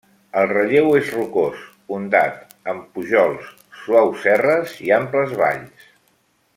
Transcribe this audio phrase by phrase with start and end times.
[0.39, 1.59] El relleu és rocós,
[1.97, 2.41] ondat,
[2.73, 3.53] amb pujols,
[3.83, 5.91] suaus serres i amples valls.